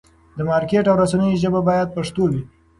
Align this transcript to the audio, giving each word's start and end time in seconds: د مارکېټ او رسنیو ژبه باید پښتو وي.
د 0.37 0.39
مارکېټ 0.49 0.85
او 0.89 0.95
رسنیو 1.01 1.39
ژبه 1.43 1.59
باید 1.69 1.93
پښتو 1.95 2.23
وي. 2.31 2.41